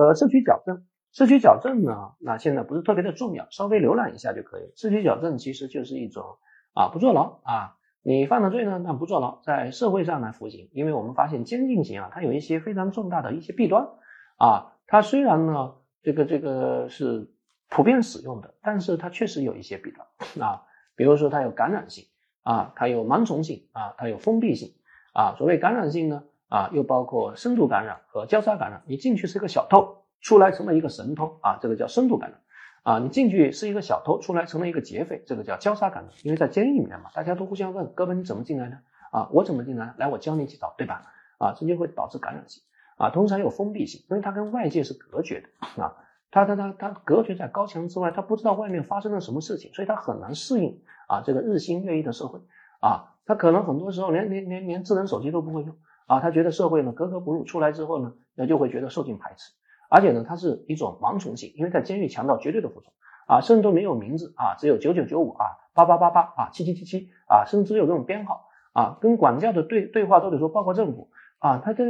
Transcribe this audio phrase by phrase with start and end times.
[0.00, 4.72] 呃，社区矫正，社区矫正呢，那现在不是特别的重要，稍微浏览一下就可以了。
[4.74, 6.24] 社区矫正其实就是一种
[6.72, 10.70] 啊，不坐牢啊，你犯了罪呢，那不坐牢，在社会上来服刑。
[10.72, 13.90] 因为我们发现监禁刑啊，它有一些非常重大的一些弊端
[14.38, 17.30] 啊，它虽然呢，这个这个是
[17.68, 20.08] 普遍使用的，但是它确实有一些弊端
[20.48, 20.62] 啊，
[20.96, 22.06] 比如说它有感染性
[22.42, 24.72] 啊，它有盲从性啊，它有封闭性
[25.12, 25.34] 啊。
[25.36, 26.24] 所谓感染性呢？
[26.50, 28.82] 啊，又包括深度感染和交叉感染。
[28.86, 32.40] 你进去是一个小偷，出来成了一个神偷啊，这个叫深度感染。
[32.82, 36.12] 啊，你进去是一个小偷，出来成了一个劫匪，这个叫交叉感染。
[36.24, 38.78] 因为在监狱里面嘛，大家都互相问，哥们你怎么进来的？
[39.12, 39.94] 啊，我怎么进来？
[39.96, 41.02] 来，我教你几招，对吧？
[41.38, 42.62] 啊，这就会导致感染性。
[42.96, 45.82] 啊，同时还有封闭性，因为它跟外界是隔绝的。
[45.82, 45.96] 啊，
[46.30, 52.40] 它它它它隔绝在高墙之外，它不知道外面发生了什么事情，所以它很难适应啊这个日新月异的社会。
[52.80, 55.76] 啊，他可能很多时候连连连连智能手机都不会用。
[56.10, 59.52] 啊，他觉得社会呢格格不入，出来之后呢，那就会觉得受尽排斥，
[59.88, 62.92] 而且呢，他是一种盲从性，因为在监狱强调绝对的服从。
[63.28, 68.48] 啊，甚至都没有名字啊，只有九九九五啊，八八八八啊，七七七七啊，甚至只有这种编号。
[68.72, 71.10] 啊，跟管教的对对话都得说报告政府。
[71.38, 71.84] 啊，他这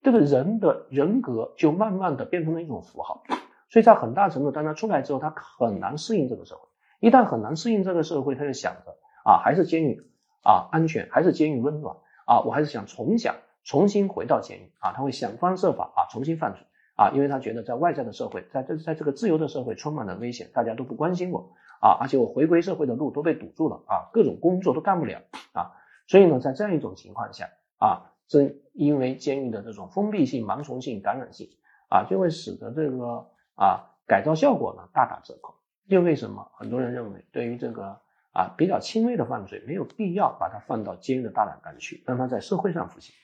[0.00, 3.24] 这个人的人格就慢慢的变成了一种符号，
[3.68, 6.66] 所以在很大程度，当他出来之后，他很难适应这个社会，
[7.00, 10.02] 一旦很难适应这个社会，他就想着啊，还是监狱
[10.42, 11.96] 啊安全，还是监狱温暖。
[12.24, 13.36] 啊，我还是想重想。
[13.66, 16.62] 重新回到监狱啊，他会想方设法啊重新犯罪
[16.96, 25.20] 啊，因为他觉得在外在的社会，在这在这个自由的社会充满了危险，大家都不关心我啊，而且我回归社会的路都被堵住了啊，各种工作都干不了
[25.52, 25.72] 啊，
[26.06, 31.50] 所以呢，在这样一种情况下啊，正因为监狱的这种封闭性、盲从性、感染性
[31.90, 35.54] 啊，就会使得这个啊改造效果呢大打折扣。
[35.88, 38.00] 就为什么很多人认为，对于这个
[38.32, 43.14] 啊比较轻微的犯罪，没有必要把它放到监狱的大栏杆去，让他在社会上服刑。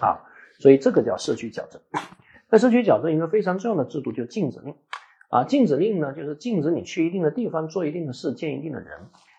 [0.00, 0.20] 啊，
[0.58, 1.80] 所以这个叫社区矫正。
[2.48, 4.74] 在社区矫正一个非常重要的制度就是禁止令
[5.30, 8.98] 啊，禁止令呢就是禁止你去一定的地方做一定的事见一定的人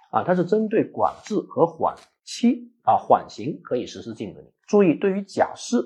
[0.09, 4.49] 啊，它是针对管制和缓期啊缓刑可以实施禁止令。
[4.65, 5.77] 注意，对于假释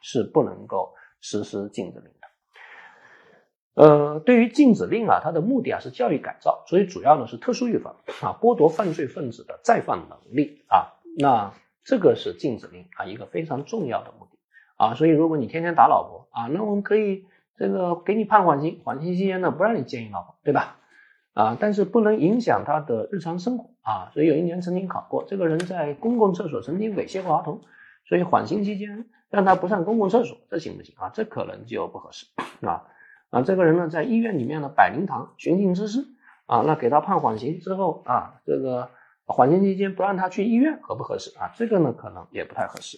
[0.00, 3.82] 是不能够实施禁止令的。
[3.82, 11.52] 呃，对于禁止令啊，它的目的啊是教育改造，所以主要呢是特殊预防啊，剥夺犯罪分子的再犯能力啊，那。
[11.86, 14.36] 这个是禁止令啊，一个非常重要的目的
[14.76, 17.26] 啊，所以如果你天天打老婆啊，那我们可以
[17.56, 20.78] 这个给你判缓刑，缓刑期间呢不让你见你老婆，对吧？
[21.32, 27.60] 啊，但是不能影响他的日常生活啊，所以有一年曾经考过，这个人在公共厕所曾经猥亵过儿童，
[28.08, 31.10] 所以缓刑期间让他不上公共厕所，这行不行啊？
[31.14, 32.26] 这可能就不合适
[32.62, 32.82] 啊
[33.30, 36.04] 啊，这个人呢在医院里面呢摆灵堂寻衅滋事
[36.46, 38.90] 啊，那给他判缓刑之后啊，这个。
[39.28, 41.50] 缓刑期间不让他去医院合不合适啊？
[41.56, 42.96] 这个呢可能也不太合适。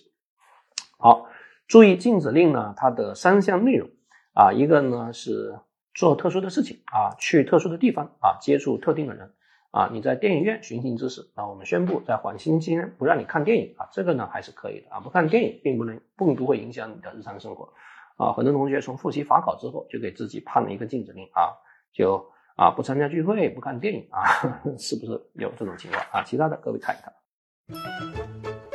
[0.98, 1.26] 好，
[1.66, 3.88] 注意禁止令呢，它的三项内容
[4.34, 5.58] 啊，一个呢是
[5.94, 9.32] 做特殊的事情啊，去特殊的地方啊，接触特定的人
[9.70, 9.88] 啊。
[9.90, 17.72] 你在电影院寻衅滋事，那我们宣布在缓刑期间不让你看电影啊，这个呢还是可以的啊，不看电影并不能并不会影响你的日常生活
[18.16, 18.32] 啊。
[18.34, 21.56] 很多同学从复习法考之后就给自己判了一个禁止令啊，
[21.92, 22.30] 就。
[22.58, 24.26] 啊，不参加聚会，不看电影啊，
[24.76, 26.24] 是不是有这种情况啊？
[26.26, 28.67] 其他的各位看一看。